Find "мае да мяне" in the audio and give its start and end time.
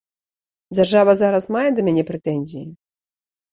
1.57-2.03